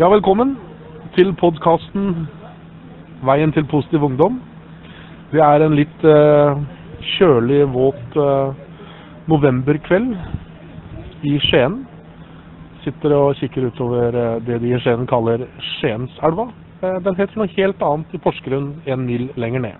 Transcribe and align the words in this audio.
Ja, 0.00 0.08
velkommen 0.08 0.54
til 1.12 1.34
podkasten 1.36 2.26
'Veien 3.22 3.52
til 3.52 3.66
positiv 3.68 4.00
ungdom'. 4.00 4.38
Det 5.32 5.40
er 5.44 5.60
en 5.60 5.74
litt 5.76 6.04
eh, 6.08 6.60
kjølig, 7.18 7.66
våt 7.74 8.16
eh, 8.16 8.54
novemberkveld 9.28 10.14
i 11.22 11.34
Skien. 11.44 11.74
Sitter 12.80 13.12
og 13.12 13.34
kikker 13.36 13.66
utover 13.66 14.16
eh, 14.16 14.40
det 14.46 14.62
de 14.62 14.70
i 14.72 14.78
Skien 14.80 15.04
kaller 15.06 15.44
Skienselva. 15.60 16.46
Eh, 16.82 16.96
den 17.04 17.18
heter 17.20 17.36
noe 17.36 17.52
helt 17.56 17.82
annet 17.82 18.14
i 18.16 18.22
Porsgrunn 18.24 18.70
en 18.86 19.04
mil 19.04 19.28
lenger 19.36 19.60
ned. 19.60 19.76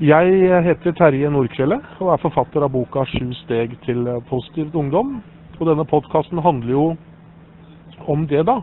Jeg 0.00 0.62
heter 0.64 0.96
Terje 0.96 1.28
Nordkjelle 1.28 1.82
og 2.00 2.14
er 2.14 2.24
forfatter 2.24 2.64
av 2.64 2.72
boka 2.72 3.04
'Sju 3.04 3.34
steg 3.34 3.76
til 3.84 4.08
positiv 4.30 4.72
ungdom'. 4.72 5.20
Og 5.60 5.68
denne 5.68 5.84
podkasten 5.84 6.38
handler 6.38 6.72
jo 6.72 6.96
om 8.06 8.26
det, 8.28 8.46
da. 8.46 8.60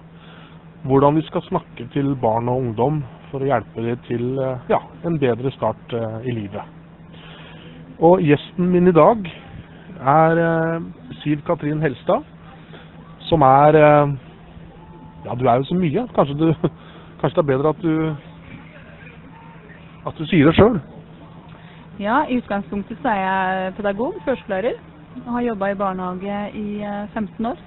Hvordan 0.84 1.16
vi 1.16 1.23
skal 1.28 1.43
snakke 1.47 1.88
til 1.93 2.15
barn 2.21 2.50
og 2.52 2.57
ungdom 2.57 3.04
for 3.32 3.42
å 3.42 3.50
hjelpe 3.50 3.82
dem 3.82 4.02
til 4.07 4.38
eh, 4.38 4.68
ja, 4.69 4.79
en 5.07 5.18
bedre 5.21 5.52
start 5.56 5.96
eh, 5.97 6.28
i 6.29 6.36
livet. 6.36 6.61
Og 8.04 8.21
gjesten 8.21 8.69
min 8.69 8.92
i 8.92 8.96
dag 8.96 9.25
er 10.00 10.43
eh, 10.43 10.86
Siv 11.24 11.42
Katrin 11.47 11.82
Helstad, 11.82 12.28
som 13.29 13.42
er 13.47 13.79
Ja, 15.24 15.36
du 15.39 15.46
er 15.47 15.61
jo 15.61 15.64
så 15.64 15.75
mye. 15.80 16.04
Kanskje, 16.16 16.36
du, 16.36 16.69
kanskje 17.21 17.38
det 17.38 17.44
er 17.44 17.52
bedre 17.54 17.69
at 17.71 17.82
du 17.82 18.16
at 20.04 20.18
du 20.19 20.25
sier 20.28 20.50
det 20.50 20.57
sjøl? 20.57 20.82
Ja, 22.02 22.25
i 22.28 22.41
utgangspunktet 22.41 23.00
så 23.00 23.14
er 23.14 23.21
jeg 23.21 23.75
pedagog, 23.78 24.18
førskolelærer. 24.25 24.82
Har 25.30 25.46
jobba 25.46 25.69
i 25.71 25.78
barnehage 25.80 26.39
i 26.60 26.83
15 27.14 27.46
år. 27.46 27.61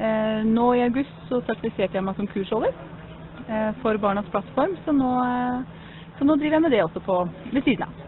Eh, 0.00 0.44
nå 0.48 0.70
i 0.78 0.80
august 0.86 1.16
så 1.28 1.42
sertifiserte 1.44 1.98
jeg 1.98 2.04
meg 2.06 2.16
som 2.16 2.28
kursholder 2.30 2.70
eh, 2.72 3.72
for 3.82 3.98
Barnas 4.00 4.28
plattform, 4.32 4.72
så 4.86 4.94
nå, 4.96 5.08
eh, 5.26 5.90
så 6.16 6.24
nå, 6.24 6.36
driver 6.40 6.56
jeg 6.56 6.64
med 6.64 6.72
det 6.72 6.84
også 6.86 7.02
på 7.04 7.16
ved 7.50 7.66
siden 7.66 7.84
av. 7.84 7.98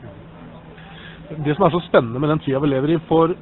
Det 1.44 1.52
som 1.56 1.66
er 1.66 1.74
så 1.74 1.80
spennende 1.84 2.22
med 2.22 2.32
den 2.32 2.40
tida 2.46 2.62
vi 2.64 2.70
lever 2.70 2.94
i, 2.94 2.98
for, 3.10 3.34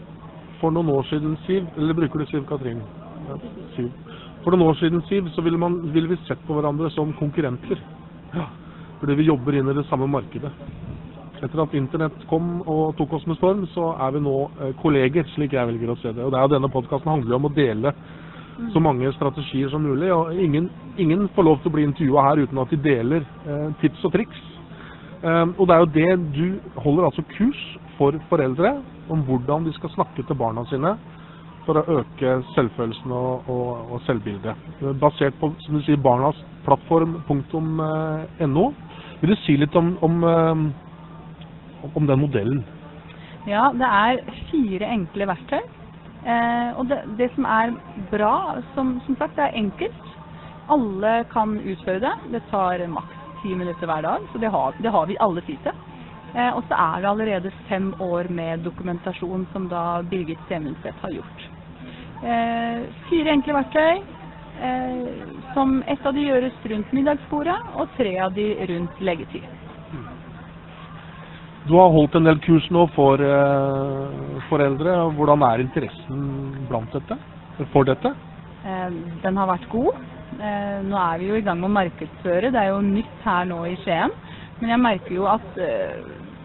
for 0.59 0.75
noen 0.75 0.91
år 0.97 1.07
siden, 1.13 1.37
Siv, 1.45 1.69
eller 1.77 1.95
bruker 1.95 2.19
du 2.19 2.27
Siv 2.27 2.43
Katrin? 2.49 2.83
Ja, 3.29 3.39
Siv. 3.77 3.93
For 4.43 4.51
noen 4.51 4.67
år 4.67 4.81
siden, 4.81 5.05
Siv, 5.07 5.31
så 5.37 5.45
ville, 5.47 5.61
man, 5.61 5.79
ville 5.95 6.11
vi 6.11 6.19
sett 6.27 6.43
på 6.49 6.57
hverandre 6.59 6.91
som 6.91 7.13
konkurrenter. 7.21 7.79
Ja, 8.35 8.49
fordi 8.99 9.15
vi 9.21 9.29
jobber 9.31 9.55
inn 9.55 9.71
i 9.71 9.77
det 9.79 9.87
samme 9.87 10.11
markedet. 10.11 10.51
Etter 11.39 11.63
at 11.63 11.75
Internett 11.79 12.27
kom 12.29 12.59
og 12.69 12.97
tok 12.99 13.15
oss 13.17 13.31
med 13.31 13.39
storm, 13.39 13.63
så 13.77 13.93
er 13.95 14.17
vi 14.17 14.25
nå 14.27 14.35
eh, 14.59 14.75
kolleger, 14.83 15.29
slik 15.37 15.55
jeg 15.55 15.71
velger 15.71 15.95
å 15.95 16.01
se 16.03 16.11
det. 16.11 16.27
Og 16.27 16.35
det 16.35 16.41
er 16.41 16.49
jo 16.49 16.57
Denne 16.57 16.73
podkasten 16.75 17.15
handler 17.15 17.39
om 17.39 17.47
å 17.47 17.53
dele 17.55 17.95
så 18.73 18.81
mange 18.83 19.13
strategier 19.13 19.69
som 19.71 19.83
mulig. 19.83 20.13
og 20.13 20.35
Ingen, 20.35 20.71
ingen 20.99 21.29
får 21.35 21.43
lov 21.45 21.59
til 21.61 21.69
å 21.71 21.73
bli 21.75 21.83
intervjua 21.89 22.23
her 22.29 22.37
uten 22.45 22.59
at 22.63 22.71
de 22.71 22.85
deler 22.85 23.23
eh, 23.47 23.69
tips 23.83 24.05
og 24.05 24.13
triks. 24.15 24.41
Eh, 25.23 25.47
og 25.57 25.69
det 25.69 25.75
er 25.75 25.81
jo 25.81 25.95
det 25.97 26.11
du 26.37 26.49
holder 26.81 27.05
altså 27.09 27.23
kurs 27.37 27.63
for 27.99 28.13
foreldre 28.31 28.71
om 29.11 29.19
hvordan 29.27 29.61
de 29.67 29.73
skal 29.77 29.95
snakke 29.97 30.21
til 30.23 30.37
barna 30.39 30.63
sine 30.71 30.93
for 31.67 31.75
å 31.77 31.89
øke 32.01 32.29
selvfølelsen 32.55 33.11
og, 33.13 33.33
og, 33.53 33.69
og 33.93 33.99
selvbildet. 34.07 34.55
Basert 35.01 35.35
på 35.41 35.47
som 35.67 35.73
du 35.77 35.83
sier, 35.85 36.01
barnasplattform.no. 36.01 38.65
Vil 39.21 39.31
du 39.35 39.39
si 39.45 39.55
litt 39.61 39.75
om, 39.77 39.87
om, 40.01 40.15
om 41.93 42.05
den 42.09 42.21
modellen? 42.23 42.61
Ja, 43.49 43.73
det 43.77 43.89
er 43.89 44.17
fire 44.51 44.87
enkle 44.95 45.27
verktøy 45.29 45.61
Eh, 46.27 46.71
og 46.79 46.89
det, 46.91 47.01
det, 47.19 47.31
som 47.35 47.47
er 47.49 47.75
bra, 48.11 48.35
som, 48.75 48.99
som, 49.07 49.17
sagt, 49.17 49.37
det 49.39 49.47
er 49.47 49.61
enkelt. 49.63 50.11
Alle 50.71 51.25
kan 51.33 51.57
utføre 51.59 52.03
det. 52.05 52.13
Det 52.35 52.43
tar 52.51 52.85
maks 52.93 53.17
ti 53.43 53.55
minutter 53.57 53.89
hver 53.89 54.05
dag, 54.05 54.27
så 54.33 54.39
det 54.39 54.51
har, 54.53 54.77
det 54.79 54.93
har 54.93 55.07
vi 55.09 55.17
alle 55.21 55.41
tid 55.49 55.59
til. 55.65 55.87
Eh, 56.35 56.53
og 56.55 56.63
så 56.69 56.77
er 56.77 57.01
det 57.01 57.11
allerede 57.11 57.53
fem 57.69 57.93
år 58.01 58.29
med 58.31 58.65
dokumentasjon 58.67 59.49
som 59.53 59.69
da 59.73 60.03
Birgit 60.11 60.43
Semundset 60.49 60.95
har 61.03 61.17
gjort. 61.17 61.47
Eh, 62.21 62.89
fire 63.09 63.37
enkle 63.37 63.57
verktøy. 63.57 64.03
Eh, 64.61 65.09
som 65.55 65.83
ett 65.87 66.07
av 66.07 66.15
de 66.15 66.27
gjøres 66.27 66.65
rundt 66.69 66.93
middagsbordet, 66.93 67.57
og 67.81 67.89
tre 67.97 68.13
av 68.21 68.35
de 68.37 68.53
rundt 68.69 69.01
leggetid. 69.01 69.60
Du 71.71 71.77
har 71.79 71.93
holdt 71.95 72.17
en 72.19 72.25
del 72.27 72.41
kurs 72.43 72.65
nå 72.75 72.81
for 72.97 73.21
eh, 73.23 74.39
foreldre. 74.49 74.95
Hvordan 75.15 75.45
er 75.47 75.61
interessen 75.63 76.25
blant 76.67 76.91
dette, 76.97 77.15
for 77.71 77.87
dette? 77.87 78.11
Eh, 78.67 78.97
den 79.23 79.39
har 79.39 79.47
vært 79.53 79.69
god. 79.71 80.01
Eh, 80.35 80.81
nå 80.83 80.99
er 80.99 81.21
vi 81.21 81.29
jo 81.29 81.39
i 81.39 81.45
gang 81.47 81.61
med 81.61 81.69
å 81.69 81.77
markedsføre. 81.77 82.51
Det 82.51 82.59
er 82.59 82.73
jo 82.73 82.81
nytt 82.89 83.23
her 83.23 83.47
nå 83.53 83.61
i 83.71 83.77
Skien. 83.85 84.17
Men 84.59 84.73
jeg 84.75 84.83
merker 84.83 85.15
jo 85.15 85.29
at 85.31 85.47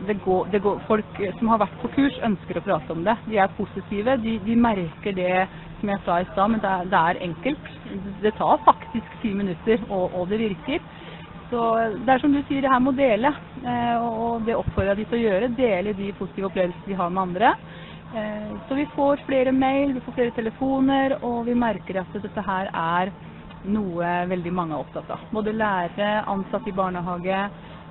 det 0.05 0.19
går, 0.21 0.51
det 0.53 0.61
går, 0.61 0.77
folk 0.85 1.17
som 1.39 1.49
har 1.51 1.63
vært 1.63 1.81
på 1.81 1.89
kurs, 1.97 2.21
ønsker 2.29 2.61
å 2.61 2.65
prate 2.67 2.93
om 2.93 3.01
det. 3.07 3.17
De 3.25 3.41
er 3.41 3.57
positive. 3.57 4.19
De, 4.21 4.37
de 4.45 4.59
merker 4.61 5.17
det 5.17 5.47
som 5.79 5.89
jeg 5.89 6.03
sa 6.05 6.19
i 6.21 6.29
stad, 6.35 6.53
men 6.53 6.61
det 6.61 6.69
er, 6.69 6.85
det 6.93 7.01
er, 7.01 7.23
enkelt. 7.31 7.73
Det 8.21 8.35
tar 8.37 8.61
faktisk 8.69 9.17
ti 9.25 9.33
minutter, 9.33 9.81
og, 9.89 10.13
og 10.13 10.29
det 10.29 10.43
virker. 10.45 10.85
Så 11.49 11.61
det 12.05 12.09
er 12.09 12.21
som 12.21 12.33
du 12.33 12.39
sier, 12.47 12.63
det 12.65 12.71
her 12.71 12.81
må 12.81 12.93
dele. 12.97 13.29
Eh, 13.61 14.01
og 14.01 14.45
det 14.47 14.57
oppfordrer 14.57 14.93
jeg 14.93 15.03
de 15.03 15.05
til 15.11 15.19
å 15.19 15.25
gjøre. 15.25 15.51
Dele 15.57 15.93
de 15.97 16.09
positive 16.17 16.49
opplevelsene 16.49 16.89
de 16.89 16.97
har 16.97 17.13
med 17.13 17.21
andre. 17.27 17.51
Eh, 18.15 18.49
så 18.65 18.77
vi 18.79 18.87
får 18.95 19.21
flere 19.27 19.53
mail, 19.53 19.93
vi 19.93 20.03
får 20.07 20.17
flere 20.17 20.35
telefoner, 20.39 21.17
og 21.21 21.45
vi 21.45 21.57
merker 21.57 22.01
at 22.01 22.17
dette 22.17 22.45
her 22.49 22.71
er 22.73 23.13
noe 23.65 24.17
veldig 24.29 24.53
mange 24.53 24.75
er 24.75 24.81
opptatt 24.81 25.13
av. 25.13 25.29
Både 25.33 25.53
lærere, 25.53 26.25
ansatte 26.33 26.69
i 26.69 26.75
barnehage, 26.75 27.45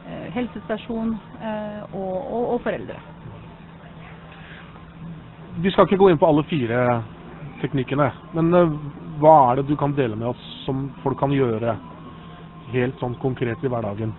eh, 0.05 0.29
helsestasjon 0.35 1.15
og, 1.15 2.19
og, 2.19 2.45
og 2.57 2.61
foreldre. 2.67 3.01
Vi 5.63 5.71
skal 5.71 5.87
ikke 5.87 5.99
gå 6.03 6.11
inn 6.11 6.19
på 6.19 6.27
alle 6.27 6.43
fire 6.51 6.85
teknikkene, 7.63 8.11
men 8.35 8.51
hva 9.23 9.35
er 9.49 9.61
det 9.61 9.69
du 9.71 9.77
kan 9.79 9.95
dele 9.95 10.19
med 10.19 10.33
oss 10.33 10.47
som 10.65 10.89
folk 11.05 11.21
kan 11.21 11.35
gjøre 11.35 11.77
helt 12.73 13.01
sånn 13.03 13.19
konkret 13.23 13.65
i 13.65 13.71
hverdagen? 13.73 14.15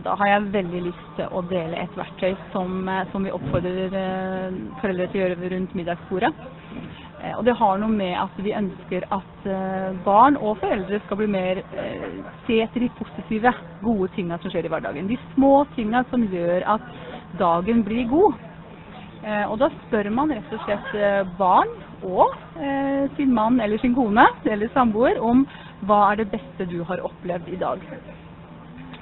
Da 0.00 0.14
har 0.16 0.28
jeg 0.28 0.52
veldig 0.54 0.80
lyst 0.86 1.08
til 1.18 1.34
å 1.36 1.42
dele 1.50 1.76
et 1.82 1.96
verktøy 1.98 2.32
som, 2.52 2.88
eh, 2.88 3.04
som 3.12 3.24
vi 3.26 3.32
oppfordrer 3.34 3.92
eh, 3.92 4.54
foreldre 4.80 5.08
til 5.12 5.20
å 5.20 5.24
gjøre 5.26 5.50
rundt 5.52 5.74
middagsbordet. 5.76 6.30
Eh, 7.20 7.34
og 7.36 7.44
det 7.44 7.56
har 7.58 7.80
noe 7.82 7.92
med 7.92 8.14
at 8.16 8.38
vi 8.40 8.54
ønsker 8.56 9.04
at 9.12 9.28
barn 10.06 10.38
og 10.38 10.60
foreldre 10.62 11.00
skal 11.04 11.18
bli 11.18 11.26
mer 11.26 11.60
se 12.46 12.60
etter 12.62 12.84
de 12.84 12.88
positive, 12.94 13.52
gode 13.82 14.08
tingene 14.14 14.38
som 14.40 14.52
skjer 14.54 14.68
i 14.68 14.70
hverdagen. 14.72 15.10
De 15.10 15.18
små 15.34 15.64
tingene 15.74 16.04
som 16.10 16.24
gjør 16.30 16.64
at 16.76 16.88
dagen 17.40 17.82
blir 17.82 18.06
god. 18.10 18.38
Og 19.50 19.56
da 19.58 19.68
spør 19.74 20.08
man 20.14 20.30
rett 20.34 20.54
og 20.54 20.62
slett 20.62 21.34
barn 21.38 21.70
og 22.06 22.30
sin 23.16 23.34
mann 23.34 23.60
eller 23.62 23.82
sin 23.82 23.94
kone 23.94 24.24
eller 24.46 24.70
samboer 24.74 25.18
om 25.22 25.44
hva 25.86 26.02
er 26.10 26.20
det 26.22 26.30
beste 26.30 26.66
du 26.70 26.82
har 26.86 27.02
opplevd 27.02 27.48
i 27.50 27.58
dag? 27.58 27.82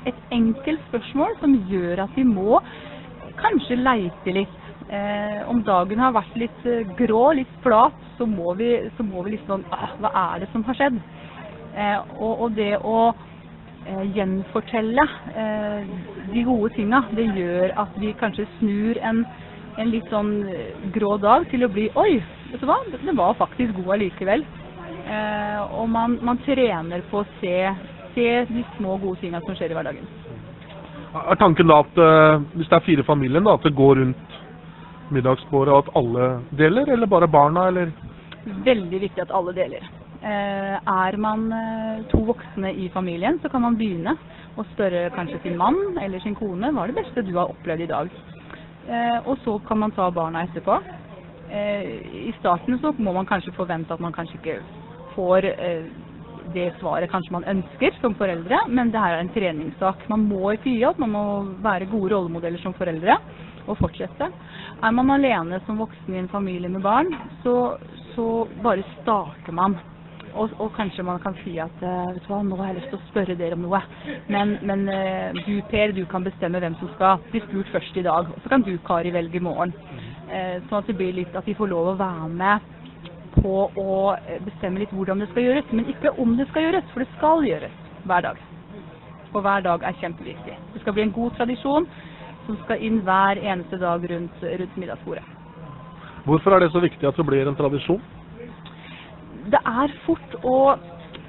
Et 0.08 0.20
enkelt 0.32 0.80
spørsmål 0.88 1.36
som 1.42 1.56
gjør 1.68 2.06
at 2.06 2.14
vi 2.16 2.24
må 2.24 2.60
kanskje 3.40 3.80
leite 3.80 4.34
litt. 4.34 4.56
Eh, 4.90 5.42
om 5.46 5.60
dagen 5.62 6.00
har 6.02 6.14
vært 6.16 6.38
litt 6.40 6.64
eh, 6.66 6.88
grå, 6.98 7.30
litt 7.38 7.50
flat, 7.62 7.94
så 8.18 8.26
må 8.26 8.56
vi, 8.58 8.72
så 8.96 9.04
må 9.06 9.22
vi 9.22 9.36
liksom 9.36 9.62
ah, 9.70 9.92
Hva 10.02 10.10
er 10.22 10.40
det 10.42 10.48
som 10.50 10.64
har 10.66 10.78
skjedd? 10.78 10.96
Eh, 11.76 11.98
og, 12.16 12.32
og, 12.32 12.56
det 12.56 12.72
å 12.82 12.96
eh, 13.12 14.02
gjenfortelle 14.16 15.04
eh, 15.38 15.92
de 16.32 16.42
gode 16.48 16.72
tinga, 16.74 17.04
det 17.14 17.28
gjør 17.36 17.76
at 17.84 18.00
vi 18.02 18.10
kanskje 18.18 18.48
snur 18.56 18.98
en, 18.98 19.22
en 19.78 19.92
litt 19.92 20.10
sånn 20.10 20.32
eh, 20.50 20.72
grå 20.96 21.14
dag 21.22 21.46
til 21.52 21.68
å 21.68 21.70
bli 21.70 21.86
Oi, 22.00 22.16
vet 22.50 22.64
du 22.64 22.66
hva, 22.66 22.80
det 22.90 23.16
var 23.20 23.38
faktisk 23.38 23.78
god 23.78 23.94
allikevel. 24.00 24.48
Eh, 25.10 25.60
og 25.74 25.88
man, 25.90 26.18
man, 26.22 26.38
trener 26.46 27.02
på 27.10 27.22
å 27.22 27.28
se, 27.40 27.56
se 28.14 28.28
de 28.50 28.64
små, 28.76 28.96
gode 29.02 29.18
tingene 29.22 29.42
som 29.46 29.56
skjer 29.58 29.72
i 29.72 29.78
hverdagen. 29.78 30.10
Er 31.10 31.40
tanken 31.40 31.66
da 31.66 31.80
at 31.82 31.96
uh, 31.98 32.42
hvis 32.54 32.68
det 32.70 32.76
er 32.76 32.86
fire 32.86 33.04
familier, 33.08 33.42
da, 33.42 33.56
at 33.58 33.64
det 33.66 33.74
går 33.74 33.98
rundt 33.98 34.36
middagsbordet, 35.10 35.74
og 35.74 35.80
at 35.82 35.96
alle 35.98 36.28
deler, 36.58 36.92
eller 36.94 37.10
bare 37.10 37.28
barna, 37.28 37.66
eller? 37.72 37.90
Veldig 38.64 39.00
viktig 39.02 39.24
at 39.24 39.34
alle 39.34 39.54
deler. 39.56 39.88
Eh, 40.20 40.76
er 40.76 41.16
man 41.16 41.46
eh, 41.56 42.02
to 42.12 42.20
voksne 42.28 42.70
i 42.76 42.90
familien, 42.94 43.38
så 43.42 43.48
kan 43.48 43.64
man 43.64 43.78
begynne 43.80 44.14
å 44.58 44.64
spørre 44.74 45.08
kanskje 45.14 45.40
sin 45.44 45.56
mann 45.56 45.96
eller 46.02 46.20
sin 46.20 46.36
kone 46.36 46.68
hva 46.74 46.84
er 46.84 46.92
det 46.92 47.00
beste 47.00 47.24
du 47.24 47.32
har 47.38 47.48
opplevd 47.48 47.86
i 47.86 47.88
dag. 47.88 48.10
Eh, 48.86 49.18
og 49.24 49.38
så 49.44 49.56
kan 49.66 49.80
man 49.80 49.94
ta 49.96 50.10
barna 50.12 50.44
etterpå. 50.44 50.76
Eh, 51.50 52.04
I 52.28 52.34
starten 52.38 52.78
så 52.82 52.92
må 52.98 53.14
man 53.16 53.26
kanskje 53.26 53.56
forvente 53.56 53.96
at 53.96 54.02
man 54.04 54.12
kanskje 54.12 54.38
ikke 54.38 54.58
får 55.14 55.46
eh, 55.50 55.90
det 56.54 56.70
svaret 56.80 57.10
kanskje 57.10 57.34
man 57.34 57.46
ønsker 57.50 57.94
som 58.00 58.16
foreldre, 58.18 58.64
men 58.68 58.90
det 58.90 59.00
her 59.00 59.16
er 59.16 59.24
en 59.24 59.34
treningssak. 59.34 60.06
Man 60.10 60.26
må 60.30 60.54
ikke 60.54 60.72
gi 60.72 60.82
opp, 60.88 60.98
man 60.98 61.14
må 61.14 61.24
være 61.62 61.90
gode 61.90 62.14
rollemodeller 62.14 62.62
som 62.62 62.74
foreldre 62.78 63.18
og 63.68 63.78
fortsette. 63.78 64.30
Er 64.80 64.96
man 64.96 65.12
alene 65.14 65.60
som 65.66 65.78
voksen 65.78 66.16
i 66.16 66.22
en 66.22 66.32
familie 66.32 66.70
med 66.72 66.82
barn, 66.82 67.12
så, 67.44 67.76
så 68.16 68.26
bare 68.64 68.86
starter 69.00 69.54
man. 69.54 69.78
og, 70.34 70.50
og, 70.62 70.68
kanskje 70.76 71.02
man 71.02 71.18
kan 71.18 71.34
si 71.42 71.56
at 71.58 71.80
uh, 71.82 72.12
vet 72.14 72.22
du 72.22 72.28
hva, 72.30 72.42
nå 72.46 72.56
har 72.60 72.68
jeg 72.70 72.76
lyst 72.76 72.92
til 72.92 72.98
å 73.00 73.08
spørre 73.10 73.34
dere 73.38 73.56
om 73.58 73.64
noe. 73.66 73.80
Men, 74.30 74.58
men 74.62 74.86
uh, 74.88 75.40
du 75.46 75.60
Per, 75.70 75.94
du 75.94 76.04
kan 76.10 76.26
bestemme 76.26 76.60
hvem 76.62 76.76
som 76.80 76.90
skal 76.94 77.22
bli 77.32 77.42
spurt 77.46 77.72
først 77.74 77.98
i 77.98 78.06
dag. 78.06 78.30
Og 78.30 78.42
så 78.42 78.52
kan 78.52 78.66
du 78.66 78.76
Kari 78.86 79.14
velge 79.14 79.38
i 79.38 79.44
morgen. 79.44 79.74
Sånn 80.30 80.76
at 80.78 80.86
det 80.86 80.94
blir 80.94 81.16
litt 81.16 81.34
at 81.34 81.42
vi 81.42 81.56
får 81.58 81.66
lov 81.72 81.88
å 81.90 81.98
være 81.98 82.28
med 82.30 82.68
på 83.36 83.54
å 83.78 83.96
bestemme 84.44 84.82
litt 84.82 84.92
hvordan 84.94 85.22
det 85.22 85.28
skal 85.30 85.46
gjøres. 85.46 85.72
Men 85.72 85.88
ikke 85.92 86.12
om 86.20 86.36
det 86.38 86.48
skal 86.50 86.66
gjøres, 86.68 86.88
for 86.92 87.04
det 87.04 87.10
skal 87.16 87.44
gjøres 87.46 87.76
hver 88.08 88.26
dag. 88.26 88.40
Og 89.30 89.44
hver 89.44 89.62
dag 89.66 89.84
er 89.86 89.98
kjempeviktig. 90.00 90.56
Det 90.74 90.82
skal 90.82 90.96
bli 90.96 91.04
en 91.06 91.14
god 91.14 91.36
tradisjon 91.38 91.86
som 92.46 92.56
skal 92.64 92.82
inn 92.82 93.02
hver 93.06 93.38
eneste 93.38 93.78
dag 93.78 94.06
rundt, 94.10 94.40
rundt 94.42 94.78
middagsbordet. 94.80 95.26
Hvorfor 96.26 96.56
er 96.56 96.64
det 96.64 96.72
så 96.74 96.82
viktig 96.82 97.06
at 97.08 97.16
det 97.16 97.26
blir 97.28 97.48
en 97.48 97.56
tradisjon? 97.58 98.00
Det 99.50 99.60
er 99.60 99.92
fort 100.04 100.34
å 100.44 100.56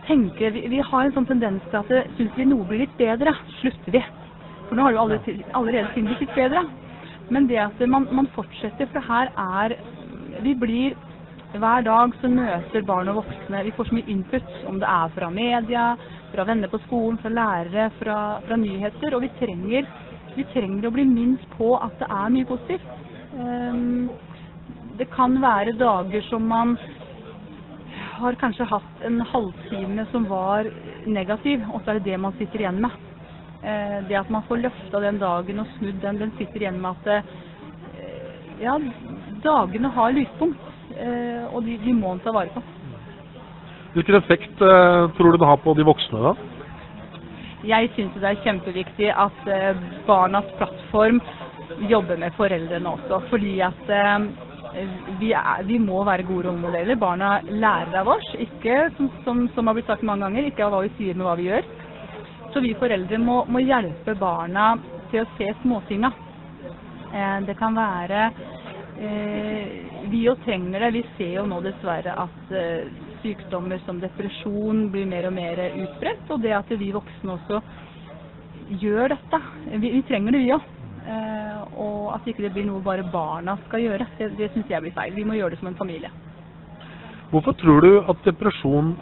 tenke 0.08 0.50
Vi, 0.52 0.64
vi 0.72 0.80
har 0.82 1.06
en 1.06 1.14
sånn 1.14 1.28
tendens 1.30 1.64
til 1.70 1.78
at 1.78 2.16
syns 2.18 2.34
vi 2.36 2.48
noe 2.50 2.66
blir 2.68 2.82
litt 2.84 2.96
bedre, 2.98 3.36
slutter 3.60 3.94
vi. 3.94 4.02
For 4.68 4.76
nå 4.76 4.88
har 4.88 4.96
jo 4.96 5.02
allerede, 5.04 5.46
allerede 5.54 5.92
ting 5.94 6.08
blitt 6.10 6.24
litt 6.26 6.34
bedre. 6.36 6.66
Men 7.32 7.46
det 7.48 7.60
at 7.62 7.80
man, 7.88 8.08
man 8.12 8.28
fortsetter, 8.36 8.90
for 8.92 9.06
her 9.06 9.30
er 9.38 9.78
Vi 10.42 10.56
blir 10.58 10.96
hver 11.60 11.84
dag 11.84 12.14
så 12.22 12.30
møter 12.32 12.86
barn 12.88 13.10
og 13.12 13.18
voksne 13.20 13.64
Vi 13.66 13.74
får 13.76 13.90
så 13.90 13.98
mye 13.98 14.12
input, 14.14 14.52
om 14.70 14.80
det 14.80 14.88
er 14.88 15.12
fra 15.16 15.30
media, 15.30 15.86
fra 16.32 16.46
venner 16.48 16.72
på 16.72 16.80
skolen, 16.86 17.20
fra 17.20 17.30
lærere, 17.30 17.90
fra, 18.00 18.40
fra 18.46 18.56
nyheter. 18.56 19.16
Og 19.16 19.26
vi 19.26 19.32
trenger, 19.40 19.90
vi 20.38 20.46
trenger, 20.54 20.88
å 20.88 20.94
bli 20.96 21.06
minst 21.10 21.44
på 21.58 21.74
at 21.76 21.98
det 22.00 22.08
er 22.08 22.32
mye 22.38 22.48
positivt. 22.48 22.88
Um, 23.36 24.10
det 25.00 25.10
kan 25.12 25.36
være 25.42 25.76
dager 25.80 26.24
som 26.30 26.48
man 26.48 26.78
har 28.22 28.38
kanskje 28.40 28.70
hatt 28.70 29.06
en 29.08 29.20
halvtime 29.34 30.06
som 30.12 30.28
var 30.30 30.70
negativ, 31.06 31.64
og 31.74 31.82
så 31.82 31.92
er 31.92 32.00
det 32.00 32.12
det 32.12 32.20
man 32.22 32.36
sitter 32.40 32.64
igjen 32.64 32.82
med. 32.84 32.96
Uh, 33.62 34.00
det 34.08 34.22
at 34.24 34.32
man 34.32 34.48
får 34.48 34.64
løfta 34.70 35.04
den 35.04 35.20
dagen 35.20 35.64
og 35.66 35.76
snudd 35.78 36.00
den, 36.00 36.24
den 36.24 36.36
sitter 36.40 36.64
igjen 36.64 36.80
med 36.80 36.96
at 36.96 37.16
uh, 37.20 38.52
ja, 38.64 38.80
dagene 39.44 39.92
har 40.00 40.16
lyspunkt. 40.16 40.71
Uh, 40.92 41.56
og 41.56 41.66
de, 41.66 41.78
de 41.82 41.96
må 41.96 42.16
en 42.16 42.24
ta 42.24 42.34
vare 42.36 42.54
på. 42.56 42.64
Hvilken 43.92 44.16
effekt 44.16 44.62
eh, 44.64 45.10
tror 45.18 45.34
du 45.34 45.38
det 45.42 45.48
har 45.50 45.58
på 45.60 45.74
de 45.76 45.84
voksne, 45.84 46.20
da? 46.24 46.62
Jeg 47.68 47.90
syns 47.96 48.16
det 48.16 48.30
er 48.30 48.40
kjempeviktig 48.46 49.10
at 49.12 49.50
eh, 49.52 49.82
Barnas 50.08 50.48
plattform 50.56 51.20
jobber 51.90 52.22
med 52.22 52.32
foreldrene 52.38 52.94
også. 52.96 53.20
Fordi 53.30 53.58
at 53.68 53.92
eh, 53.92 54.30
vi, 55.20 55.34
er, 55.36 55.66
vi, 55.68 55.78
må 55.80 56.06
være 56.08 56.26
gode 56.30 56.48
rollemodeller. 56.48 56.96
Barna 57.02 57.34
lærer 57.50 58.00
av 58.02 58.14
oss, 58.16 58.32
ikke 58.40 58.88
som, 58.96 59.12
som, 59.26 59.44
som, 59.56 59.68
har 59.68 59.78
blitt 59.78 59.92
sagt 59.92 60.08
mange 60.08 60.24
ganger, 60.24 60.48
ikke 60.48 60.66
av 60.66 60.76
hva 60.76 60.82
vi 60.88 60.94
sier, 60.96 61.18
men 61.18 61.28
hva 61.28 61.36
vi 61.40 61.50
gjør. 61.50 61.70
Så 62.56 62.64
vi 62.64 62.74
foreldre 62.80 63.20
må, 63.20 63.42
må 63.52 63.60
hjelpe 63.64 64.16
barna 64.20 64.74
til 65.12 65.26
å 65.26 65.30
se 65.36 65.52
småtinga. 65.66 66.16
Eh, 67.12 67.38
det 67.44 67.60
kan 67.60 67.76
være 67.76 68.24
eh, 68.32 68.51
Vi 70.12 70.26
jo 70.26 70.36
trenger 70.44 70.84
det. 70.84 70.92
Vi 70.92 71.04
ser 71.18 71.32
jo 71.40 71.46
nå 71.50 71.62
dessverre 71.66 72.14
at 72.26 72.52
eh, 72.54 72.90
sykdommer 73.24 73.80
som 73.86 74.02
depresjon 74.02 74.90
blir 74.94 75.08
mer 75.10 75.30
og 75.30 75.36
mer 75.38 75.62
utbredt. 75.70 76.28
Og 76.30 76.44
det 76.44 76.54
at 76.58 76.74
vi 76.78 76.92
voksne 76.94 77.38
også 77.38 77.62
gjør 78.82 79.16
dette. 79.16 79.42
Vi, 79.72 79.92
vi 79.98 80.02
trenger 80.10 80.36
det, 80.36 80.44
vi 80.44 80.54
òg. 80.56 80.68
Eh, 81.02 81.62
og 81.82 82.12
at 82.16 82.28
ikke 82.30 82.46
det 82.46 82.54
blir 82.56 82.68
noe 82.68 82.84
bare 82.86 83.08
barna 83.14 83.58
skal 83.68 83.86
gjøre. 83.86 84.10
Det, 84.20 84.34
det 84.38 84.52
syns 84.54 84.70
jeg 84.70 84.86
blir 84.86 84.96
feil. 84.98 85.16
Vi 85.16 85.26
må 85.28 85.40
gjøre 85.40 85.56
det 85.56 85.62
som 85.62 85.72
en 85.72 85.80
familie. 85.80 86.12
Hvorfor 87.32 87.56
tror 87.56 87.86
du 87.86 87.92
at 88.12 88.26
depresjon 88.28 88.96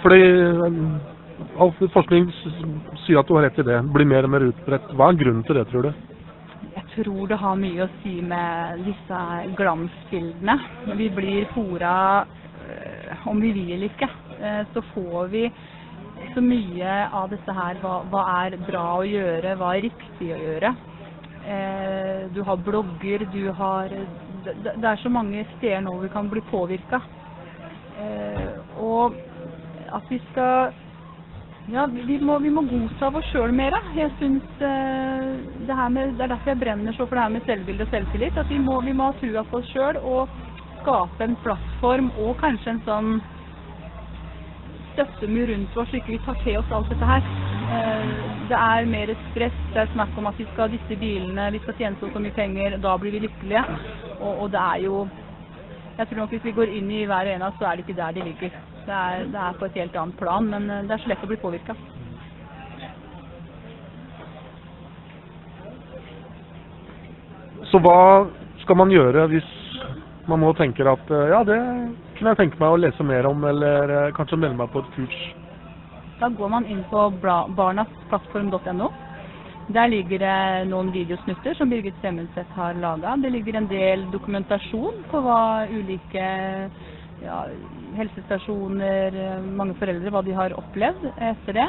Fordi 0.00 0.20
eh, 0.24 0.80
all 1.60 1.72
forskning 1.92 2.30
sier 3.04 3.20
at 3.20 3.28
du 3.28 3.36
har 3.36 3.46
rett 3.46 3.60
i 3.60 3.68
det. 3.68 3.78
Blir 3.94 4.08
mer 4.08 4.26
og 4.26 4.34
mer 4.34 4.48
utbredt. 4.48 4.90
Hva 4.96 5.12
er 5.12 5.20
grunnen 5.20 5.44
til 5.46 5.60
det, 5.60 5.68
tror 5.70 5.88
du? 5.88 6.13
Tror 6.94 7.26
det 7.28 7.40
har 7.42 7.56
mye 7.58 7.86
å 7.86 7.92
si 8.02 8.20
med 8.22 8.84
disse 8.86 9.20
glansbildene. 9.58 10.58
Vi 10.94 11.08
blir 11.10 11.48
fora 11.54 11.94
Eh, 12.68 13.28
om 13.28 13.40
vi 13.40 13.52
vil 13.52 13.72
eller 13.72 13.90
ikke, 13.92 14.08
eh, 14.40 14.66
så 14.72 14.82
får 14.94 15.28
vi 15.28 15.44
så 16.34 16.40
mye 16.40 16.92
av 17.12 17.30
disse 17.32 17.52
her. 17.52 17.80
Hva, 17.82 17.98
hva, 18.10 18.24
er 18.44 18.56
bra 18.64 18.84
å 18.98 19.06
gjøre, 19.08 19.56
hva 19.60 19.74
er 19.74 19.86
riktig 19.88 20.30
å 20.34 20.40
gjøre. 20.40 20.74
Eh, 21.44 22.22
du 22.32 22.40
har 22.46 22.56
blogger, 22.56 23.26
du 23.32 23.52
har 23.52 23.92
det 24.44 24.84
er 24.84 25.02
så 25.02 25.12
mange 25.12 25.44
steder 25.56 25.82
nå 25.84 25.98
vi 26.02 26.08
kan 26.12 26.28
bli 26.28 26.40
påvirka. 26.50 27.00
Og 28.80 29.14
at 29.94 30.08
vi 30.10 30.18
skal 30.30 30.74
ja, 31.72 31.86
vi 31.86 32.18
må, 32.20 32.38
vi 32.44 32.50
må 32.52 32.64
godta 32.68 33.08
oss 33.08 33.28
sjøl 33.32 33.52
mer. 33.56 33.76
Jeg 33.96 34.10
synes 34.18 34.44
det, 34.60 35.74
her 35.74 35.88
med, 35.88 36.16
det 36.18 36.26
er 36.26 36.34
derfor 36.34 36.52
jeg 36.52 36.60
brenner 36.60 36.92
så 36.92 37.06
for 37.06 37.16
det 37.16 37.22
her 37.24 37.36
med 37.36 37.46
selvbilde 37.46 37.86
og 37.86 37.92
selvtillit. 37.92 38.40
At 38.40 38.50
vi 38.50 38.58
må, 38.58 38.80
vi 38.84 38.92
må 38.92 39.08
ha 39.08 39.16
trua 39.20 39.44
på 39.48 39.62
oss 39.62 39.70
sjøl 39.72 40.00
og 40.02 40.28
skape 40.82 41.24
en 41.24 41.38
plattform 41.44 42.10
og 42.20 42.36
kanskje 42.42 42.74
en 42.74 42.82
sånn 42.88 43.14
støttemur 44.94 45.48
rundt 45.50 45.76
oss, 45.80 45.88
så 45.90 45.98
ikke 45.98 46.14
vi 46.14 46.20
tar 46.26 46.36
til 46.44 46.60
oss 46.60 46.74
alt 46.74 46.92
dette 46.92 47.08
her. 47.08 47.32
Uh, 47.64 48.12
det 48.50 48.58
er 48.60 48.90
mer 48.92 49.14
stress. 49.30 49.56
Det 49.72 49.82
er 49.82 49.92
snakk 49.94 50.20
om 50.20 50.28
at 50.30 50.38
vi 50.38 50.46
skal 50.52 50.66
ha 50.66 50.72
disse 50.74 51.00
bilene, 51.00 51.48
vi 51.56 51.62
skal 51.64 51.78
tjene 51.80 51.98
så 52.12 52.24
mye 52.26 52.36
penger. 52.36 52.78
Da 52.84 52.94
blir 53.00 53.16
vi 53.16 53.24
lykkelige. 53.24 53.64
Og, 54.20 54.30
og, 54.44 54.46
det 54.52 54.60
er 54.60 54.84
jo 54.84 55.08
Jeg 55.98 56.08
tror 56.08 56.18
nok 56.18 56.30
hvis 56.34 56.44
vi 56.44 56.52
går 56.52 56.70
inn 56.74 56.88
i 56.90 57.04
hver 57.06 57.28
ene, 57.30 57.52
så 57.58 57.68
er 57.68 57.76
det 57.76 57.84
ikke 57.84 58.00
der 58.00 58.14
de 58.16 58.24
ligger. 58.28 58.54
Det 58.84 58.92
er, 58.92 59.26
det 59.32 59.40
er 59.40 59.58
på 59.58 59.68
et 59.68 59.76
helt 59.80 59.94
annet 59.96 60.16
plan, 60.20 60.48
men 60.48 60.70
eh, 60.70 60.82
det 60.84 60.96
er 60.96 61.02
så 61.04 61.12
lett 61.12 61.24
å 61.24 61.30
bli 61.30 61.40
påvirka. 61.40 61.76
Så 67.70 67.80
hva 67.82 67.98
skal 68.62 68.78
man 68.78 68.92
gjøre 68.92 69.24
hvis 69.32 69.48
man 70.28 70.44
nå 70.44 70.52
tenker 70.58 70.88
at 70.92 71.08
eh, 71.12 71.30
ja, 71.32 71.40
det 71.48 71.56
kunne 72.18 72.34
jeg 72.34 72.40
tenke 72.42 72.60
meg 72.60 72.74
å 72.74 72.82
lese 72.84 73.06
mer 73.06 73.26
om, 73.28 73.40
eller 73.48 73.94
eh, 73.96 74.12
kanskje 74.16 74.38
melde 74.40 74.60
meg 74.60 74.70
på 74.72 74.84
et 74.84 74.92
kurs? 74.98 75.16
Da 76.20 76.28
går 76.30 76.52
man 76.52 76.68
inn 76.70 76.84
på 76.92 77.08
barnasplattform.no. 77.56 78.92
Der 79.74 79.88
ligger 79.88 80.20
det 80.20 80.68
noen 80.68 80.90
videosnutter 80.92 81.56
som 81.56 81.70
Birgit 81.72 81.96
Stemmenseth 82.02 82.52
har 82.52 82.76
laga. 82.76 83.16
Det 83.16 83.32
ligger 83.32 83.56
en 83.56 83.68
del 83.70 84.04
dokumentasjon 84.12 85.00
på 85.08 85.22
hva 85.24 85.64
ulike 85.72 86.26
ja, 87.22 87.44
helsestasjoner, 87.96 89.16
mange 89.54 89.76
foreldre, 89.78 90.10
hva 90.10 90.22
de 90.26 90.34
har 90.36 90.56
opplevd 90.58 91.06
etter 91.14 91.60
det. 91.60 91.68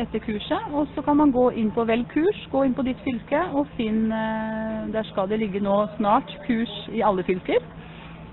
Etter 0.00 0.22
kurset. 0.24 0.70
Og 0.72 0.88
så 0.94 1.04
kan 1.04 1.18
man 1.20 1.32
gå 1.34 1.50
inn 1.60 1.70
på 1.74 1.84
Velg 1.86 2.08
kurs, 2.10 2.40
gå 2.50 2.64
inn 2.66 2.74
på 2.74 2.84
ditt 2.86 3.00
fylke 3.04 3.42
og 3.52 3.68
finn 3.76 4.06
eh, 4.08 4.88
Der 4.94 5.04
skal 5.10 5.28
det 5.28 5.42
ligge 5.42 5.60
nå 5.60 5.82
snart 5.98 6.32
kurs 6.46 6.72
i 6.90 7.04
alle 7.04 7.24
fylker. 7.28 7.60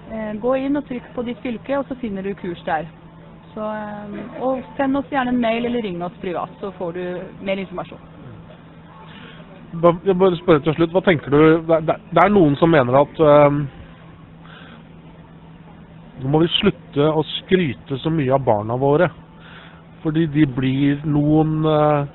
Eh, 0.10 0.32
gå 0.42 0.56
inn 0.64 0.80
og 0.80 0.88
trykk 0.88 1.12
på 1.16 1.26
ditt 1.28 1.42
fylke, 1.44 1.78
og 1.78 1.86
så 1.90 2.00
finner 2.00 2.26
du 2.26 2.32
kurs 2.40 2.64
der. 2.66 2.88
Så, 3.54 3.66
eh, 3.66 4.40
og 4.40 4.64
send 4.78 4.98
oss 4.98 5.12
gjerne 5.12 5.36
en 5.36 5.44
mail 5.44 5.68
eller 5.68 5.84
ring 5.84 6.00
oss 6.06 6.16
privat, 6.24 6.56
så 6.64 6.72
får 6.80 6.96
du 6.96 7.04
mer 7.44 7.60
informasjon. 7.60 8.08
Jeg 10.08 10.16
bare 10.18 10.40
spørre 10.40 10.64
til 10.66 10.74
slutt, 10.80 10.96
hva 10.96 11.02
tenker 11.06 11.30
du 11.30 11.62
Det 11.62 12.24
er 12.24 12.32
noen 12.34 12.56
som 12.58 12.72
mener 12.74 12.96
at 13.04 13.20
nå 16.20 16.30
må 16.32 16.42
vi 16.44 16.52
slutte 16.58 17.10
å 17.16 17.24
skryte 17.38 17.98
så 18.04 18.12
mye 18.12 18.34
av 18.36 18.44
barna 18.44 18.76
våre. 18.80 19.10
Fordi 20.04 20.26
de 20.32 20.46
blir 20.48 21.02
noen 21.08 21.60
uh, 21.68 22.08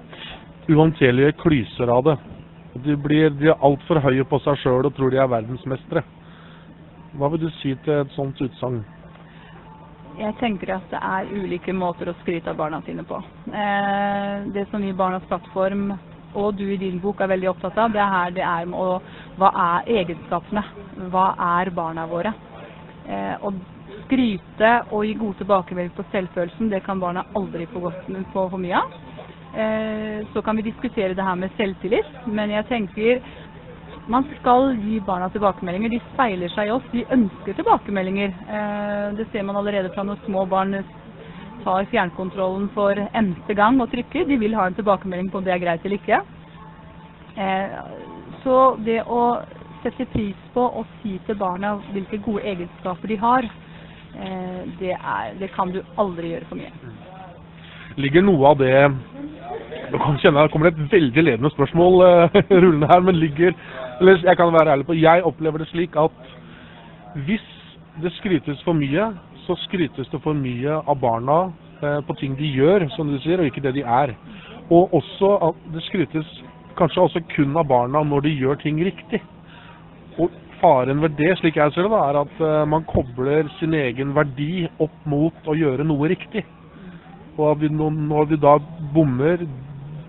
uhåndterlige 0.69 1.37
klyser 1.41 1.93
av 1.93 2.05
det. 2.09 2.17
De, 2.85 2.97
blir, 2.97 3.31
de 3.39 3.53
er 3.53 3.65
altfor 3.65 4.01
høye 4.03 4.25
på 4.29 4.41
seg 4.45 4.59
sjøl 4.63 4.89
og 4.89 4.95
tror 4.97 5.13
de 5.13 5.21
er 5.23 5.31
verdensmestere. 5.31 6.03
Hva 7.15 7.31
vil 7.31 7.45
du 7.45 7.51
si 7.61 7.75
til 7.85 8.01
et 8.01 8.15
sånt 8.17 8.41
utsagn? 8.43 8.81
Jeg 10.19 10.35
tenker 10.39 10.77
at 10.77 10.91
det 10.91 10.99
er 11.03 11.31
ulike 11.35 11.75
måter 11.75 12.11
å 12.11 12.17
skryte 12.23 12.51
av 12.51 12.59
barna 12.59 12.81
sine 12.87 13.05
på. 13.07 13.19
Eh, 13.51 14.49
det 14.55 14.67
som 14.71 14.83
vi 14.83 14.93
i 14.93 14.97
Barnas 14.97 15.27
plattform 15.31 15.89
og 16.35 16.59
du 16.59 16.65
i 16.67 16.79
din 16.79 17.01
bok 17.03 17.23
er 17.23 17.31
veldig 17.31 17.51
opptatt 17.53 17.79
av, 17.79 17.93
det 17.95 18.03
er, 18.03 18.11
her 18.11 18.35
det 18.35 18.45
er 18.47 18.67
med 18.71 18.79
å, 18.79 18.99
hva 19.39 19.51
er 19.65 19.93
egenskapene? 20.01 20.65
Hva 21.15 21.29
er 21.59 21.71
barna 21.75 22.07
våre? 22.11 22.35
Eh, 23.07 23.35
å 23.43 23.53
skryte 24.05 24.73
og 24.91 25.05
gi 25.07 25.15
gode 25.19 25.41
tilbakemeldinger 25.41 25.97
på 25.97 26.07
selvfølelsen, 26.13 26.71
det 26.73 26.85
kan 26.87 27.01
barna 27.01 27.25
aldri 27.37 27.67
få, 27.73 27.87
godt, 27.89 28.07
på 28.33 28.47
for 28.53 28.61
mye 28.61 28.79
av. 28.79 28.95
Eh, 29.55 30.21
så 30.33 30.43
kan 30.43 30.57
vi 30.57 30.67
diskutere 30.67 31.15
det 31.15 31.25
her 31.25 31.39
med 31.39 31.53
selvtillit, 31.59 32.27
men 32.27 32.51
jeg 32.51 32.67
tenker 32.71 33.21
man 34.07 34.27
skal 34.37 34.75
gi 34.77 34.99
barna 35.01 35.31
tilbakemeldinger. 35.33 35.95
De 35.95 36.01
speiler 36.13 36.53
seg 36.53 36.69
i 36.69 36.73
oss. 36.75 36.85
De 36.93 37.07
ønsker 37.15 37.57
tilbakemeldinger. 37.57 38.35
Eh, 38.45 39.07
det 39.17 39.31
ser 39.33 39.47
man 39.49 39.57
allerede 39.57 39.93
fra 39.95 40.05
når 40.05 40.21
små 40.27 40.45
barn 40.51 40.77
tar 41.65 41.89
fjernkontrollen 41.89 42.69
for 42.75 42.99
n-te 43.17 43.57
gang 43.57 43.81
og 43.81 43.89
trykker. 43.95 44.27
De 44.29 44.37
vil 44.41 44.57
ha 44.59 44.67
en 44.69 44.77
tilbakemelding 44.77 45.31
på 45.33 45.41
om 45.41 45.47
det 45.47 45.55
er 45.55 45.63
greit 45.63 45.87
eller 45.87 46.03
ikke. 46.03 46.21
Eh, 47.41 47.79
så 48.45 48.59
det 48.85 49.01
å 49.09 49.23
sette 49.85 50.07
pris 50.13 50.37
på 50.53 50.65
å 50.65 50.85
si 51.01 51.17
til 51.27 51.39
barna 51.41 51.75
hvilke 51.93 52.21
gode 52.25 52.45
egenskaper 52.53 53.09
de 53.09 53.19
har, 53.21 53.49
det, 54.79 54.95
er, 54.95 55.35
det 55.41 55.51
kan 55.55 55.73
du 55.75 55.81
aldri 55.99 56.35
gjøre 56.35 56.49
for 56.49 56.61
mye. 56.61 56.95
Ligger 58.01 58.25
noe 58.27 58.55
av 58.55 58.59
det 58.59 58.77
Nå 59.93 60.01
kan 60.03 60.17
kjenne 60.19 60.43
det 60.43 60.51
kommer 60.51 60.71
et 60.71 60.79
veldig 60.91 61.23
ledende 61.23 61.51
spørsmål 61.55 62.01
eh, 62.07 62.39
rullende 62.63 62.89
her, 62.91 63.03
men 63.05 63.21
ligger 63.21 63.53
Eller 64.01 64.25
jeg 64.25 64.39
kan 64.41 64.53
være 64.55 64.73
ærlig 64.75 64.87
på 64.89 64.97
Jeg 64.99 65.25
opplever 65.29 65.63
det 65.63 65.69
slik 65.71 65.99
at 66.01 66.33
hvis 67.27 67.45
det 68.03 68.11
skrytes 68.17 68.59
for 68.67 68.75
mye, 68.75 69.05
så 69.47 69.55
skrytes 69.69 70.09
det 70.11 70.19
for 70.25 70.35
mye 70.35 70.81
av 70.83 70.97
barna 70.99 71.37
eh, 71.79 72.01
på 72.03 72.17
ting 72.19 72.33
de 72.35 72.49
gjør, 72.57 72.89
som 72.97 73.07
du 73.07 73.21
sier, 73.23 73.39
og 73.39 73.47
ikke 73.47 73.63
det 73.63 73.77
de 73.77 73.85
er. 73.87 74.17
Og 74.67 74.97
også 74.99 75.31
at 75.47 75.61
det 75.77 75.85
skrytes 75.87 76.33
kanskje 76.75 77.05
også 77.05 77.23
kun 77.37 77.55
av 77.55 77.69
barna 77.71 78.03
når 78.03 78.27
de 78.27 78.33
gjør 78.35 78.59
ting 78.65 78.83
riktig. 78.83 79.23
Og 80.19 80.35
faren 80.65 81.03
ved 81.05 81.17
det, 81.21 81.35
slik 81.43 81.59
jeg 81.61 81.73
ser 81.77 81.85
det, 81.93 81.99
er 82.01 82.19
at 82.25 82.41
eh, 82.41 82.61
man 82.73 82.87
kobler 82.89 83.49
sin 83.59 83.75
egen 83.77 84.15
verdi 84.17 84.65
opp 84.81 84.95
mot 85.11 85.49
å 85.51 85.57
gjøre 85.59 85.85
noe 85.85 86.09
riktig. 86.09 86.45
Og 87.37 87.51
at 87.51 87.61
vi, 87.61 87.69
når 87.75 88.29
vi 88.31 88.39
da 88.41 88.55
bommer, 88.95 89.43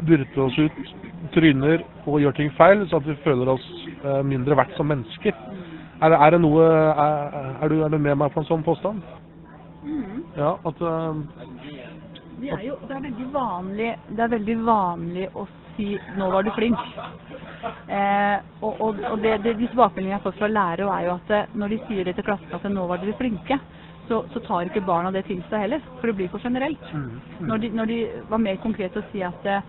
dyrter 0.05 0.45
oss 0.45 0.57
ut, 0.62 0.79
tryner 1.33 1.81
og 2.05 2.19
gjør 2.21 2.35
ting 2.38 2.51
feil, 2.55 2.83
så 2.88 3.00
at 3.01 3.07
vi 3.09 3.15
føler 3.25 3.50
oss 3.55 3.65
eh, 3.97 4.21
mindre 4.24 4.55
verdt 4.59 4.75
som 4.77 4.88
mennesker. 4.91 5.33
Er, 6.01 6.09
det- 6.13 6.19
er 6.21 6.35
det 6.35 6.41
noe 6.43 6.63
er, 6.69 7.38
er, 7.63 7.67
du, 7.71 7.79
er 7.83 7.89
du 7.89 7.97
med 7.97 8.19
meg 8.21 8.31
på 8.35 8.43
en 8.43 8.47
sånn 8.50 8.63
påstand? 8.65 9.01
Ja, 10.38 10.55
at 10.67 10.81
eh, 10.81 11.21
Det 12.41 12.51
er 12.51 12.63
jo 12.67 12.75
det 12.88 12.95
er 12.97 13.05
veldig 13.09 13.27
vanlig, 13.33 13.91
det 14.12 14.24
er 14.25 14.33
veldig 14.38 14.57
vanlig 14.67 15.27
å 15.33 15.45
si 15.75 15.98
'nå 16.17 16.32
var 16.32 16.44
du 16.44 16.51
flink'. 16.51 16.86
Eh, 17.88 18.39
og 18.62 18.82
og, 18.82 19.00
og 19.12 19.17
det, 19.22 19.44
det, 19.44 19.58
de 19.58 19.67
tilbakemeldingene 19.67 20.13
jeg 20.13 20.20
har 20.22 20.27
fått 20.32 20.39
fra 20.39 20.48
lærere, 20.48 21.00
er 21.00 21.05
jo 21.05 21.13
at 21.15 21.29
eh, 21.32 21.46
når 21.53 21.67
de 21.74 21.79
sier 21.88 22.03
det 22.03 22.15
til 22.15 22.24
klassen 22.24 22.53
at 22.53 22.63
'nå 22.70 22.88
var 22.88 22.98
dere 22.98 23.17
flinke', 23.20 23.60
så, 24.08 24.24
så 24.34 24.39
tar 24.39 24.62
ikke 24.70 24.86
barna 24.86 25.12
det 25.12 25.25
til 25.25 25.44
seg 25.50 25.60
heller, 25.65 25.82
for 26.00 26.08
det 26.08 26.15
blir 26.15 26.29
for 26.29 26.39
generelt. 26.44 26.82
Når 27.39 27.58
de, 27.58 27.70
når 27.70 27.86
de 27.86 28.00
var 28.29 28.38
mer 28.38 28.55
konkrete 28.62 28.98
og 29.01 29.10
sier 29.12 29.27
at 29.27 29.46
eh, 29.46 29.62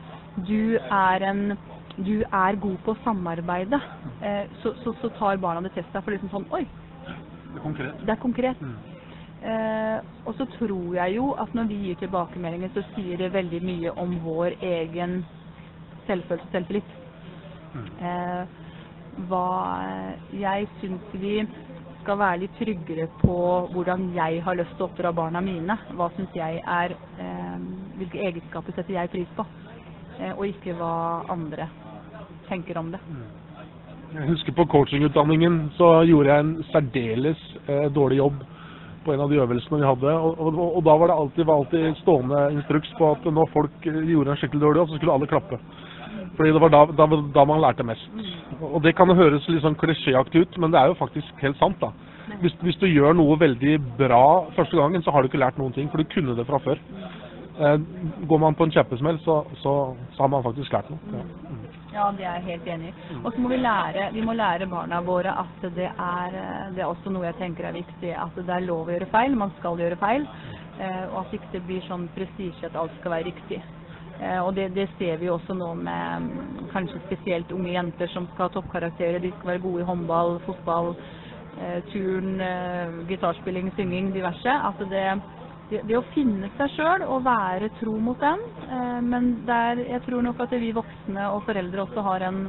du 0.49 0.77
er 0.91 1.23
en 1.31 1.57
du 1.97 2.21
er 2.33 2.59
god 2.61 2.77
på 2.85 2.93
å 2.93 2.99
samarbeide, 3.05 3.79
eh, 4.21 4.45
så, 4.63 4.75
så, 4.85 4.93
så 5.01 5.09
tar 5.17 5.39
barna 5.41 5.63
det 5.65 5.73
til 5.73 5.87
seg 5.93 6.05
for 6.05 6.13
liksom 6.13 6.29
sånn 6.29 6.45
Oi, 6.53 6.67
det 7.07 7.57
er 7.57 7.63
konkret. 7.63 8.05
det 8.05 8.13
er 8.13 8.21
konkret. 8.21 8.67
Eh, 9.47 9.99
og 10.27 10.35
så 10.37 10.47
tror 10.59 10.95
jeg 10.97 11.17
jo 11.17 11.31
at 11.41 11.55
når 11.55 11.71
vi 11.71 11.81
gir 11.87 11.99
tilbakemeldinger, 12.03 12.73
så 12.75 12.85
sier 12.95 13.17
det 13.21 13.33
veldig 13.33 13.63
mye 13.65 13.95
om 13.97 14.13
vår 14.25 14.59
egen 14.61 15.23
selvfølelse 16.07 16.49
og 16.49 16.55
selvtillit. 16.55 16.95
Eh, 18.01 18.65
hva 19.29 19.47
Jeg 20.33 20.69
syns 20.81 21.15
vi 21.17 21.39
skal 22.07 22.21
være 22.21 22.43
litt 22.45 22.55
tryggere 22.61 23.09
på 23.19 23.37
hvordan 23.73 24.11
jeg 24.15 24.43
har 24.47 24.59
lyst 24.59 24.77
til 24.77 24.87
å 24.87 24.89
oppdra 24.91 25.11
barna 25.17 25.43
mine. 25.43 25.75
Hva 25.99 26.07
syns 26.15 26.35
jeg 26.39 26.61
er 26.63 26.95
eh, 26.95 27.57
Hvilke 27.97 28.21
egenskaper 28.29 28.77
setter 28.77 28.95
jeg 28.95 29.11
pris 29.11 29.33
på? 29.37 29.47
Eh, 30.21 30.33
og 30.37 30.47
ikke 30.47 30.77
hva 30.79 31.25
andre 31.33 31.67
tenker 32.47 32.79
om 32.79 32.93
det. 32.95 33.01
Jeg 34.15 34.29
husker 34.31 34.55
på 34.55 34.69
coachingutdanningen 34.71 35.73
så 35.77 35.89
gjorde 36.07 36.31
jeg 36.31 36.45
en 36.45 36.53
særdeles 36.71 37.43
eh, 37.67 37.89
dårlig 37.93 38.21
jobb 38.21 38.45
på 39.07 39.15
en 39.15 39.23
av 39.23 39.31
de 39.31 39.41
øvelsene 39.43 39.81
vi 39.81 39.89
hadde. 39.89 40.15
Og, 40.15 40.39
og, 40.47 40.61
og 40.79 40.85
da 40.87 40.95
var 41.01 41.11
det 41.11 41.17
alltid, 41.17 41.49
var 41.49 41.63
alltid 41.63 41.99
stående 42.05 42.45
instruks 42.55 42.95
på 43.01 43.11
at 43.17 43.27
når 43.27 43.51
folk 43.55 43.91
gjorde 43.91 44.35
en 44.35 44.41
skikkelig 44.41 44.63
dårlig 44.63 44.83
jobb, 44.83 44.93
så 44.93 45.01
skulle 45.01 45.19
alle 45.19 45.31
klappe. 45.31 45.59
Fordi 46.37 46.53
det 46.53 46.61
var 46.61 46.73
da, 46.75 46.83
da, 46.93 47.07
da 47.35 47.45
man 47.49 47.63
lærte 47.65 47.87
mest. 47.87 48.09
Og 48.61 48.83
det 48.85 48.95
kan 48.97 49.13
høres 49.17 49.47
litt 49.49 49.65
sånn 49.65 49.79
klisjéaktig 49.81 50.45
ut, 50.45 50.59
men 50.61 50.75
det 50.75 50.81
er 50.81 50.93
jo 50.93 50.99
faktisk 51.01 51.45
helt 51.45 51.59
sant. 51.61 51.81
da. 51.81 51.93
Hvis, 52.43 52.57
hvis 52.61 52.79
du 52.83 52.87
gjør 52.91 53.15
noe 53.17 53.39
veldig 53.41 53.79
bra 53.99 54.27
første 54.57 54.77
gangen, 54.77 55.03
så 55.03 55.15
har 55.15 55.23
du 55.23 55.31
ikke 55.31 55.41
lært 55.41 55.59
noen 55.61 55.73
ting, 55.73 55.89
for 55.93 56.03
du 56.03 56.11
kunne 56.13 56.37
det 56.37 56.47
fra 56.49 56.61
før. 56.65 56.83
Eh, 57.57 57.77
går 58.29 58.43
man 58.43 58.55
på 58.55 58.67
en 58.67 58.75
kjempesmell, 58.75 59.21
så, 59.25 59.41
så, 59.63 59.73
så 60.17 60.25
har 60.27 60.33
man 60.35 60.45
faktisk 60.45 60.75
lært 60.77 60.91
noe. 60.93 61.15
Ja. 61.15 61.25
Ja, 61.97 62.11
det 62.13 62.27
er 62.29 62.35
jeg 62.37 62.45
helt 62.51 62.67
enig 62.69 62.91
i. 62.91 63.15
Og 63.23 63.31
så 63.33 63.41
må 63.41 63.49
vi 63.49 63.57
lære, 63.57 64.11
vi 64.13 64.21
må 64.21 64.35
lære 64.37 64.67
barna 64.69 64.99
våre 65.01 65.33
at 65.41 65.63
det 65.79 65.87
er, 65.89 66.35
det 66.77 66.83
er 66.83 66.91
også 66.91 67.09
noe 67.15 67.25
jeg 67.25 67.39
tenker 67.39 67.71
er 67.71 67.79
viktig, 67.79 68.11
at 68.13 68.37
det 68.37 68.53
er 68.53 68.67
lov 68.67 68.91
å 68.91 68.93
gjøre 68.93 69.09
feil, 69.15 69.39
man 69.41 69.55
skal 69.63 69.81
gjøre 69.81 69.97
feil, 70.03 70.27
eh, 70.77 71.07
og 71.07 71.23
at 71.23 71.33
det 71.33 71.41
ikke 71.41 71.63
blir 71.71 71.87
sånn 71.89 72.05
prestisje 72.13 72.69
at 72.69 72.77
alt 72.77 72.93
skal 72.99 73.17
være 73.17 73.31
riktig. 73.31 73.63
Eh, 74.21 74.41
og 74.41 74.55
det, 74.57 74.71
det 74.75 74.89
ser 74.99 75.19
vi 75.21 75.29
også 75.29 75.55
nå 75.55 75.73
med 75.77 76.27
mm, 76.27 76.69
kanskje 76.73 77.03
spesielt 77.05 77.53
unge 77.53 77.75
jenter 77.75 78.09
som 78.15 78.29
skal 78.33 78.49
ha 78.49 78.55
toppkarakterer. 78.55 79.21
De 79.21 79.33
skal 79.35 79.53
være 79.53 79.65
gode 79.65 79.83
i 79.83 79.89
håndball, 79.89 80.39
fotball, 80.47 80.95
eh, 81.61 81.81
turn, 81.93 82.41
eh, 82.41 82.95
gitarspilling, 83.11 83.73
synging, 83.77 84.15
diverse. 84.15 84.55
Altså 84.71 84.89
det, 84.93 85.05
det, 85.71 85.83
det 85.91 85.99
å 85.99 86.07
finne 86.15 86.49
seg 86.57 86.73
sjøl 86.79 87.05
og 87.05 87.27
være 87.27 87.71
tro 87.81 87.99
mot 88.01 88.21
den. 88.23 88.47
Men 89.05 89.35
der, 89.47 89.83
jeg 89.85 90.03
tror 90.07 90.25
nok 90.25 90.41
at 90.47 90.57
vi 90.61 90.73
voksne 90.75 91.29
og 91.35 91.45
foreldre 91.49 91.85
også 91.85 92.07
har 92.07 92.29
en 92.31 92.41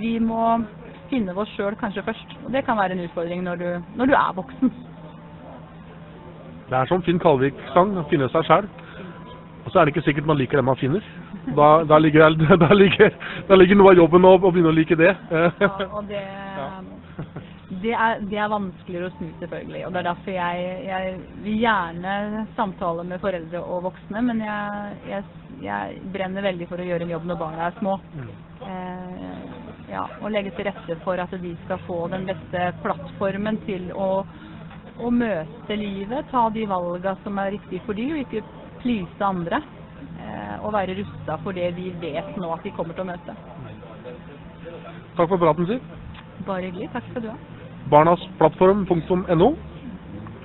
Vi 0.00 0.18
må 0.22 0.60
finne 1.10 1.34
oss 1.34 1.50
sjøl 1.56 1.74
kanskje 1.78 2.04
først. 2.06 2.36
Og 2.44 2.52
det 2.52 2.64
kan 2.66 2.78
være 2.78 2.94
en 2.94 3.04
utfordring 3.06 3.42
når 3.42 3.56
du, 3.56 3.68
når 3.96 4.06
du 4.06 4.14
er 4.14 4.36
voksen. 4.36 4.72
Det 6.70 6.78
er 6.78 6.86
som 6.86 7.02
Finn 7.02 7.18
Kalvik 7.18 7.56
sang, 7.74 7.96
å 7.98 8.04
finne 8.12 8.28
seg 8.30 8.46
sjæl. 8.46 8.68
Og 9.64 9.72
så 9.72 9.80
er 9.80 9.86
det 9.86 9.94
ikke 9.94 10.06
sikkert 10.08 10.28
man 10.28 10.38
liker 10.40 10.60
det 10.60 10.64
man 10.64 10.78
finner. 10.80 11.04
Da, 11.56 11.68
da, 11.88 11.98
ligger, 11.98 12.34
da, 12.64 12.72
ligger, 12.74 13.14
da 13.48 13.58
ligger 13.58 13.78
noe 13.78 13.92
av 13.92 14.02
jobben 14.02 14.26
å, 14.26 14.34
å 14.38 14.50
begynne 14.50 14.72
å 14.72 14.76
like 14.76 14.98
det. 14.98 15.14
Ja, 15.30 15.70
og 15.96 16.08
det, 16.08 16.22
det, 17.82 17.92
er, 17.92 18.22
det 18.30 18.40
er 18.40 18.52
vanskeligere 18.52 19.10
å 19.10 19.14
snu, 19.18 19.28
selvfølgelig. 19.42 19.84
Og 19.86 19.94
det 19.94 20.02
er 20.02 20.08
derfor 20.08 20.36
jeg, 20.36 20.68
jeg 20.88 21.16
vil 21.44 21.64
gjerne 21.66 22.44
samtale 22.56 23.06
med 23.12 23.22
foreldre 23.22 23.64
og 23.64 23.88
voksne, 23.90 24.24
men 24.30 24.44
jeg, 24.46 24.94
jeg, 25.12 25.26
jeg 25.64 26.04
brenner 26.14 26.48
veldig 26.50 26.70
for 26.70 26.82
å 26.82 26.88
gjøre 26.90 27.06
en 27.06 27.14
jobb 27.16 27.28
når 27.30 27.42
barna 27.44 27.68
er 27.68 27.76
små. 27.80 27.98
Eh, 28.60 29.60
ja, 29.90 30.04
og 30.20 30.30
legge 30.32 30.52
til 30.54 30.68
rette 30.68 30.96
for 31.04 31.20
at 31.20 31.32
de 31.42 31.52
skal 31.64 31.80
få 31.86 32.04
den 32.12 32.26
beste 32.28 32.70
plattformen 32.84 33.58
til 33.66 33.90
å, 33.96 34.10
å 35.00 35.12
møte 35.12 35.78
livet, 35.78 36.28
ta 36.30 36.46
de 36.54 36.66
valga 36.70 37.16
som 37.24 37.38
er 37.42 37.56
riktige 37.56 37.84
for 37.86 37.98
de, 37.98 38.06
og 38.14 38.24
ikke 38.24 38.44
please 38.82 39.24
andre. 39.24 39.62
Eh, 40.20 40.64
og 40.64 40.72
være 40.72 40.96
rusta 41.00 41.36
for 41.44 41.56
det 41.56 41.70
vi 41.76 41.90
vet 42.00 42.36
nå 42.36 42.52
at 42.54 42.64
vi 42.64 42.72
kommer 42.76 42.96
til 42.96 43.04
å 43.04 43.10
møte. 43.12 43.36
Takk 45.16 45.28
for 45.28 45.40
praten, 45.40 45.66
Siv. 45.66 45.80
Bare 46.46 46.68
hyggelig. 46.68 46.90
Takk 46.94 47.08
skal 47.10 47.24
du 47.24 47.28
ha. 47.32 47.38
Barnasplattform.no. 47.90 49.50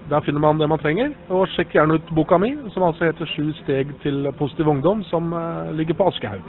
Der 0.10 0.22
finner 0.22 0.40
man 0.40 0.60
det 0.60 0.70
man 0.70 0.80
trenger. 0.80 1.14
Og 1.30 1.48
sjekk 1.56 1.74
gjerne 1.76 1.98
ut 1.98 2.16
boka 2.16 2.38
mi, 2.38 2.54
som 2.74 2.84
altså 2.84 3.10
heter 3.10 3.26
'Sju 3.26 3.54
steg 3.64 3.96
til 4.04 4.32
positiv 4.38 4.68
ungdom', 4.68 5.04
som 5.10 5.34
eh, 5.34 5.74
ligger 5.78 5.94
på 5.94 6.08
Aschehoug. 6.08 6.46